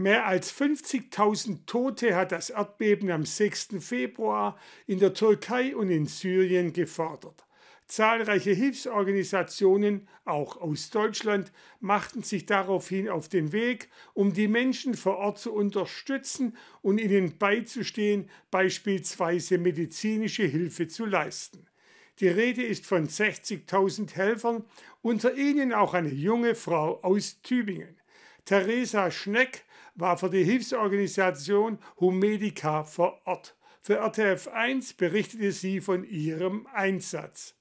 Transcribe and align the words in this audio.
Mehr 0.00 0.26
als 0.26 0.50
50.000 0.58 1.66
Tote 1.66 2.16
hat 2.16 2.32
das 2.32 2.48
Erdbeben 2.48 3.10
am 3.10 3.26
6. 3.26 3.68
Februar 3.80 4.58
in 4.86 4.98
der 4.98 5.12
Türkei 5.12 5.76
und 5.76 5.90
in 5.90 6.06
Syrien 6.06 6.72
gefordert. 6.72 7.44
Zahlreiche 7.86 8.52
Hilfsorganisationen, 8.52 10.08
auch 10.24 10.56
aus 10.56 10.88
Deutschland, 10.88 11.52
machten 11.80 12.22
sich 12.22 12.46
daraufhin 12.46 13.10
auf 13.10 13.28
den 13.28 13.52
Weg, 13.52 13.90
um 14.14 14.32
die 14.32 14.48
Menschen 14.48 14.94
vor 14.94 15.18
Ort 15.18 15.38
zu 15.38 15.52
unterstützen 15.52 16.56
und 16.80 16.98
ihnen 16.98 17.36
beizustehen, 17.36 18.30
beispielsweise 18.50 19.58
medizinische 19.58 20.44
Hilfe 20.44 20.88
zu 20.88 21.04
leisten. 21.04 21.66
Die 22.20 22.28
Rede 22.28 22.62
ist 22.62 22.86
von 22.86 23.06
60.000 23.06 24.14
Helfern, 24.14 24.64
unter 25.02 25.34
ihnen 25.34 25.74
auch 25.74 25.92
eine 25.92 26.08
junge 26.08 26.54
Frau 26.54 27.02
aus 27.02 27.42
Tübingen. 27.42 28.00
Theresa 28.44 29.10
Schneck 29.10 29.64
war 29.94 30.16
für 30.16 30.30
die 30.30 30.44
Hilfsorganisation 30.44 31.78
Humedica 31.98 32.84
vor 32.84 33.20
Ort. 33.26 33.56
Für 33.80 33.96
RTF 33.96 34.48
1 34.48 34.94
berichtete 34.94 35.52
sie 35.52 35.80
von 35.80 36.04
ihrem 36.04 36.66
Einsatz. 36.72 37.54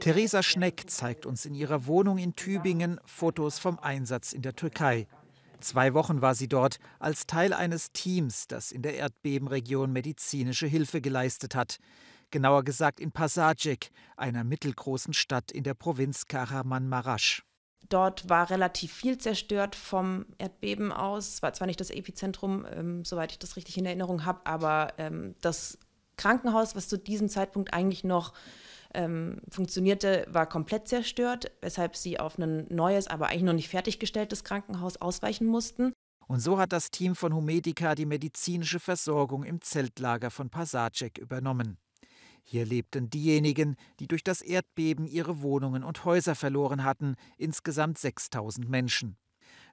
Theresa 0.00 0.42
Schneck 0.42 0.88
zeigt 0.88 1.26
uns 1.26 1.46
in 1.46 1.54
ihrer 1.54 1.86
Wohnung 1.86 2.18
in 2.18 2.34
Tübingen 2.36 3.00
Fotos 3.04 3.58
vom 3.58 3.78
Einsatz 3.78 4.32
in 4.32 4.42
der 4.42 4.54
Türkei. 4.54 5.06
Zwei 5.60 5.94
Wochen 5.94 6.20
war 6.20 6.34
sie 6.34 6.48
dort 6.48 6.78
als 6.98 7.26
Teil 7.26 7.52
eines 7.52 7.92
Teams, 7.92 8.46
das 8.46 8.72
in 8.72 8.82
der 8.82 8.94
Erdbebenregion 8.94 9.92
medizinische 9.92 10.66
Hilfe 10.66 11.00
geleistet 11.00 11.54
hat. 11.54 11.78
Genauer 12.30 12.64
gesagt 12.64 13.00
in 13.00 13.12
Pasajik, 13.12 13.90
einer 14.16 14.44
mittelgroßen 14.44 15.14
Stadt 15.14 15.50
in 15.50 15.64
der 15.64 15.74
Provinz 15.74 16.26
Kahramanmaraş. 16.26 17.45
Dort 17.88 18.28
war 18.28 18.50
relativ 18.50 18.92
viel 18.92 19.18
zerstört 19.18 19.76
vom 19.76 20.26
Erdbeben 20.38 20.92
aus. 20.92 21.34
Es 21.34 21.42
war 21.42 21.52
zwar 21.52 21.66
nicht 21.66 21.80
das 21.80 21.90
Epizentrum, 21.90 22.66
ähm, 22.70 23.04
soweit 23.04 23.32
ich 23.32 23.38
das 23.38 23.56
richtig 23.56 23.78
in 23.78 23.86
Erinnerung 23.86 24.24
habe, 24.24 24.40
aber 24.44 24.94
ähm, 24.98 25.34
das 25.40 25.78
Krankenhaus, 26.16 26.74
was 26.74 26.88
zu 26.88 26.98
diesem 26.98 27.28
Zeitpunkt 27.28 27.74
eigentlich 27.74 28.02
noch 28.02 28.32
ähm, 28.94 29.40
funktionierte, 29.50 30.26
war 30.30 30.46
komplett 30.46 30.88
zerstört, 30.88 31.50
weshalb 31.60 31.96
sie 31.96 32.18
auf 32.18 32.38
ein 32.38 32.66
neues, 32.74 33.06
aber 33.06 33.28
eigentlich 33.28 33.42
noch 33.42 33.52
nicht 33.52 33.68
fertiggestelltes 33.68 34.42
Krankenhaus 34.42 34.96
ausweichen 34.96 35.46
mussten. 35.46 35.92
Und 36.26 36.40
so 36.40 36.58
hat 36.58 36.72
das 36.72 36.90
Team 36.90 37.14
von 37.14 37.34
Humedica 37.34 37.94
die 37.94 38.06
medizinische 38.06 38.80
Versorgung 38.80 39.44
im 39.44 39.60
Zeltlager 39.60 40.30
von 40.30 40.50
Pasacek 40.50 41.18
übernommen. 41.18 41.78
Hier 42.48 42.64
lebten 42.64 43.10
diejenigen, 43.10 43.74
die 43.98 44.06
durch 44.06 44.22
das 44.22 44.40
Erdbeben 44.40 45.08
ihre 45.08 45.42
Wohnungen 45.42 45.82
und 45.82 46.04
Häuser 46.04 46.36
verloren 46.36 46.84
hatten, 46.84 47.16
insgesamt 47.38 47.98
6000 47.98 48.68
Menschen. 48.68 49.16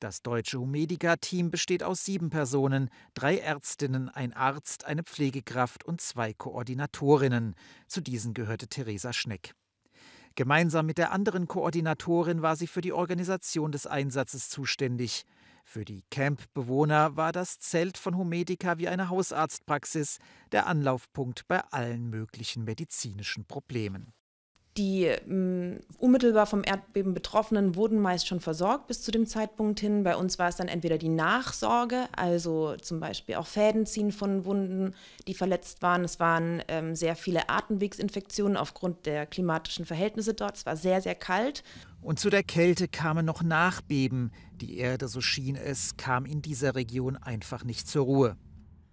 Das 0.00 0.20
deutsche 0.20 0.60
Humedica-Team 0.60 1.50
besteht 1.50 1.82
aus 1.82 2.04
sieben 2.04 2.28
Personen, 2.28 2.90
drei 3.14 3.38
Ärztinnen, 3.38 4.10
ein 4.10 4.34
Arzt, 4.34 4.84
eine 4.84 5.02
Pflegekraft 5.02 5.82
und 5.82 6.02
zwei 6.02 6.34
Koordinatorinnen. 6.34 7.54
Zu 7.86 8.02
diesen 8.02 8.34
gehörte 8.34 8.68
Theresa 8.68 9.14
Schneck. 9.14 9.54
Gemeinsam 10.34 10.84
mit 10.84 10.98
der 10.98 11.10
anderen 11.12 11.48
Koordinatorin 11.48 12.42
war 12.42 12.54
sie 12.54 12.66
für 12.66 12.82
die 12.82 12.92
Organisation 12.92 13.72
des 13.72 13.86
Einsatzes 13.86 14.50
zuständig. 14.50 15.24
Für 15.70 15.84
die 15.84 16.02
Campbewohner 16.10 17.18
war 17.18 17.30
das 17.30 17.58
Zelt 17.58 17.98
von 17.98 18.16
Humedica 18.16 18.78
wie 18.78 18.88
eine 18.88 19.10
Hausarztpraxis, 19.10 20.16
der 20.50 20.66
Anlaufpunkt 20.66 21.46
bei 21.46 21.60
allen 21.60 22.08
möglichen 22.08 22.64
medizinischen 22.64 23.44
Problemen. 23.44 24.14
Die 24.78 25.06
ähm, 25.06 25.80
unmittelbar 25.98 26.46
vom 26.46 26.62
Erdbeben 26.64 27.12
Betroffenen 27.12 27.74
wurden 27.74 27.98
meist 27.98 28.28
schon 28.28 28.38
versorgt 28.38 28.86
bis 28.86 29.02
zu 29.02 29.10
dem 29.10 29.26
Zeitpunkt 29.26 29.80
hin. 29.80 30.04
Bei 30.04 30.14
uns 30.14 30.38
war 30.38 30.48
es 30.48 30.54
dann 30.54 30.68
entweder 30.68 30.98
die 30.98 31.08
Nachsorge, 31.08 32.06
also 32.14 32.76
zum 32.76 33.00
Beispiel 33.00 33.34
auch 33.34 33.48
Fäden 33.48 33.86
ziehen 33.86 34.12
von 34.12 34.44
Wunden, 34.44 34.94
die 35.26 35.34
verletzt 35.34 35.82
waren. 35.82 36.04
Es 36.04 36.20
waren 36.20 36.62
ähm, 36.68 36.94
sehr 36.94 37.16
viele 37.16 37.48
Atemwegsinfektionen 37.48 38.56
aufgrund 38.56 39.04
der 39.06 39.26
klimatischen 39.26 39.84
Verhältnisse 39.84 40.34
dort. 40.34 40.56
Es 40.56 40.64
war 40.64 40.76
sehr, 40.76 41.02
sehr 41.02 41.16
kalt. 41.16 41.64
Und 42.00 42.20
zu 42.20 42.30
der 42.30 42.44
Kälte 42.44 42.86
kamen 42.86 43.26
noch 43.26 43.42
Nachbeben. 43.42 44.30
Die 44.60 44.78
Erde, 44.78 45.08
so 45.08 45.20
schien 45.20 45.56
es, 45.56 45.96
kam 45.96 46.24
in 46.24 46.40
dieser 46.40 46.76
Region 46.76 47.16
einfach 47.16 47.64
nicht 47.64 47.88
zur 47.88 48.04
Ruhe. 48.04 48.36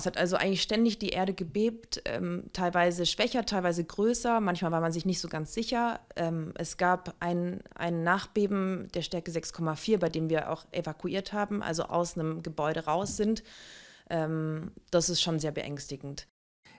Es 0.00 0.06
hat 0.06 0.16
also 0.16 0.36
eigentlich 0.36 0.62
ständig 0.62 0.98
die 0.98 1.10
Erde 1.10 1.34
gebebt, 1.34 2.00
ähm, 2.06 2.44
teilweise 2.54 3.04
schwächer, 3.04 3.44
teilweise 3.44 3.84
größer. 3.84 4.40
Manchmal 4.40 4.72
war 4.72 4.80
man 4.80 4.92
sich 4.92 5.04
nicht 5.04 5.20
so 5.20 5.28
ganz 5.28 5.52
sicher. 5.52 6.00
Ähm, 6.16 6.54
es 6.56 6.78
gab 6.78 7.14
ein, 7.20 7.60
ein 7.74 8.02
Nachbeben 8.02 8.88
der 8.94 9.02
Stärke 9.02 9.30
6,4, 9.30 9.98
bei 9.98 10.08
dem 10.08 10.30
wir 10.30 10.50
auch 10.50 10.64
evakuiert 10.72 11.34
haben, 11.34 11.62
also 11.62 11.82
aus 11.82 12.16
einem 12.16 12.42
Gebäude 12.42 12.86
raus 12.86 13.18
sind. 13.18 13.42
Ähm, 14.08 14.72
das 14.90 15.10
ist 15.10 15.20
schon 15.20 15.38
sehr 15.38 15.52
beängstigend. 15.52 16.26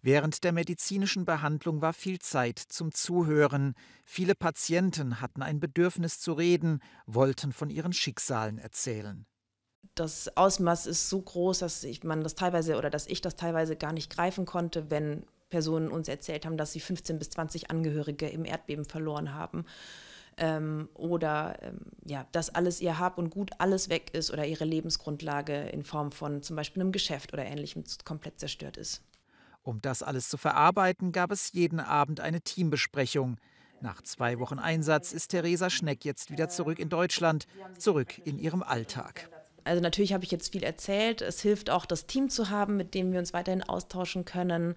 Während 0.00 0.44
der 0.44 0.52
medizinischen 0.52 1.24
Behandlung 1.24 1.82
war 1.82 1.94
viel 1.94 2.20
Zeit 2.20 2.60
zum 2.60 2.92
Zuhören. 2.92 3.74
Viele 4.04 4.36
Patienten 4.36 5.20
hatten 5.20 5.42
ein 5.42 5.58
Bedürfnis 5.58 6.20
zu 6.20 6.34
reden, 6.34 6.78
wollten 7.06 7.52
von 7.52 7.68
ihren 7.68 7.92
Schicksalen 7.92 8.58
erzählen 8.58 9.26
das 9.98 10.36
Ausmaß 10.36 10.86
ist 10.86 11.08
so 11.08 11.20
groß, 11.20 11.58
dass 11.60 11.84
ich, 11.84 12.04
man 12.04 12.22
das 12.22 12.34
teilweise 12.34 12.76
oder 12.76 12.90
dass 12.90 13.06
ich 13.06 13.20
das 13.20 13.36
teilweise 13.36 13.76
gar 13.76 13.92
nicht 13.92 14.10
greifen 14.10 14.46
konnte, 14.46 14.90
wenn 14.90 15.24
Personen 15.50 15.90
uns 15.90 16.08
erzählt 16.08 16.46
haben, 16.46 16.56
dass 16.56 16.72
sie 16.72 16.80
15 16.80 17.18
bis 17.18 17.30
20 17.30 17.70
Angehörige 17.70 18.28
im 18.28 18.44
Erdbeben 18.44 18.84
verloren 18.84 19.34
haben. 19.34 19.64
Ähm, 20.36 20.88
oder 20.94 21.58
ähm, 21.62 21.80
ja, 22.04 22.26
dass 22.32 22.54
alles 22.54 22.80
ihr 22.80 22.98
Hab 22.98 23.18
und 23.18 23.30
Gut 23.30 23.50
alles 23.58 23.88
weg 23.88 24.10
ist 24.14 24.30
oder 24.30 24.46
ihre 24.46 24.64
Lebensgrundlage 24.64 25.68
in 25.70 25.82
Form 25.82 26.12
von 26.12 26.42
zum 26.42 26.54
Beispiel 26.54 26.82
einem 26.82 26.92
Geschäft 26.92 27.32
oder 27.32 27.44
ähnlichem 27.44 27.82
komplett 28.04 28.38
zerstört 28.38 28.76
ist. 28.76 29.02
Um 29.62 29.82
das 29.82 30.02
alles 30.02 30.28
zu 30.28 30.36
verarbeiten, 30.36 31.10
gab 31.12 31.32
es 31.32 31.52
jeden 31.52 31.80
Abend 31.80 32.20
eine 32.20 32.40
Teambesprechung. 32.40 33.36
Nach 33.80 34.00
zwei 34.02 34.38
Wochen 34.38 34.58
Einsatz 34.58 35.12
ist 35.12 35.28
Theresa 35.28 35.70
Schneck 35.70 36.04
jetzt 36.04 36.30
wieder 36.30 36.48
zurück 36.48 36.78
in 36.78 36.88
Deutschland, 36.88 37.46
zurück 37.78 38.20
in 38.24 38.38
ihrem 38.38 38.62
Alltag. 38.62 39.28
Also 39.68 39.82
natürlich 39.82 40.12
habe 40.12 40.24
ich 40.24 40.30
jetzt 40.30 40.52
viel 40.52 40.62
erzählt. 40.62 41.20
Es 41.20 41.40
hilft 41.40 41.70
auch, 41.70 41.86
das 41.86 42.06
Team 42.06 42.30
zu 42.30 42.50
haben, 42.50 42.76
mit 42.76 42.94
dem 42.94 43.12
wir 43.12 43.18
uns 43.18 43.32
weiterhin 43.32 43.62
austauschen 43.62 44.24
können. 44.24 44.74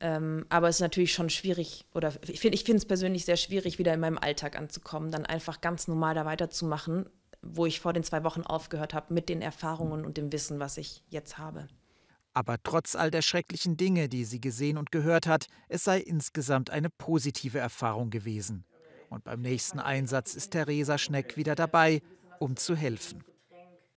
Ähm, 0.00 0.44
aber 0.48 0.68
es 0.68 0.76
ist 0.76 0.80
natürlich 0.80 1.12
schon 1.14 1.30
schwierig, 1.30 1.86
oder 1.94 2.12
ich 2.26 2.40
finde 2.40 2.76
es 2.76 2.84
persönlich 2.84 3.24
sehr 3.24 3.36
schwierig, 3.36 3.78
wieder 3.78 3.94
in 3.94 4.00
meinem 4.00 4.18
Alltag 4.18 4.56
anzukommen, 4.56 5.10
dann 5.10 5.24
einfach 5.24 5.60
ganz 5.62 5.88
normal 5.88 6.14
da 6.14 6.26
weiterzumachen, 6.26 7.08
wo 7.40 7.64
ich 7.64 7.80
vor 7.80 7.94
den 7.94 8.02
zwei 8.02 8.22
Wochen 8.22 8.42
aufgehört 8.42 8.92
habe, 8.92 9.14
mit 9.14 9.28
den 9.30 9.40
Erfahrungen 9.40 10.04
und 10.04 10.18
dem 10.18 10.32
Wissen, 10.32 10.60
was 10.60 10.76
ich 10.76 11.02
jetzt 11.08 11.38
habe. 11.38 11.68
Aber 12.34 12.56
trotz 12.62 12.94
all 12.94 13.10
der 13.10 13.22
schrecklichen 13.22 13.78
Dinge, 13.78 14.10
die 14.10 14.26
sie 14.26 14.40
gesehen 14.40 14.76
und 14.76 14.92
gehört 14.92 15.26
hat, 15.26 15.46
es 15.68 15.84
sei 15.84 16.00
insgesamt 16.00 16.68
eine 16.68 16.90
positive 16.90 17.58
Erfahrung 17.58 18.10
gewesen. 18.10 18.66
Und 19.08 19.24
beim 19.24 19.40
nächsten 19.40 19.78
Einsatz 19.78 20.34
ist 20.34 20.50
Theresa 20.50 20.98
Schneck 20.98 21.38
wieder 21.38 21.54
dabei, 21.54 22.02
um 22.38 22.56
zu 22.56 22.76
helfen. 22.76 23.24